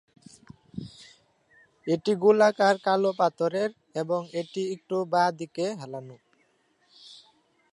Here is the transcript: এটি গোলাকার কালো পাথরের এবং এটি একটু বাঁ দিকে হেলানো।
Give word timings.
এটি 1.87 2.11
গোলাকার 2.23 2.75
কালো 2.85 3.11
পাথরের 3.19 3.69
এবং 3.95 4.21
এটি 4.41 4.61
একটু 4.75 4.95
বাঁ 5.11 5.29
দিকে 5.39 5.65
হেলানো। 5.79 6.15